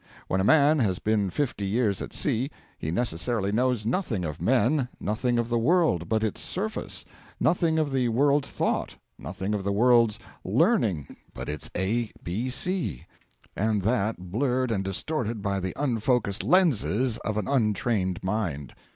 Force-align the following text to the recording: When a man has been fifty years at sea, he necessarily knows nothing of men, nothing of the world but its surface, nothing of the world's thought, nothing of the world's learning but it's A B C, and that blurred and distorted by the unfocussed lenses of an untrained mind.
When 0.27 0.41
a 0.41 0.43
man 0.43 0.79
has 0.79 0.97
been 0.97 1.29
fifty 1.29 1.63
years 1.63 2.01
at 2.01 2.11
sea, 2.11 2.49
he 2.79 2.89
necessarily 2.89 3.51
knows 3.51 3.85
nothing 3.85 4.25
of 4.25 4.41
men, 4.41 4.89
nothing 4.99 5.37
of 5.37 5.47
the 5.47 5.59
world 5.59 6.09
but 6.09 6.23
its 6.23 6.41
surface, 6.41 7.05
nothing 7.39 7.77
of 7.77 7.91
the 7.91 8.09
world's 8.09 8.49
thought, 8.49 8.95
nothing 9.19 9.53
of 9.53 9.63
the 9.63 9.71
world's 9.71 10.17
learning 10.43 11.17
but 11.35 11.47
it's 11.47 11.69
A 11.77 12.11
B 12.23 12.49
C, 12.49 13.05
and 13.55 13.83
that 13.83 14.31
blurred 14.31 14.71
and 14.71 14.83
distorted 14.83 15.39
by 15.43 15.59
the 15.59 15.71
unfocussed 15.77 16.43
lenses 16.43 17.19
of 17.19 17.37
an 17.37 17.47
untrained 17.47 18.23
mind. 18.23 18.73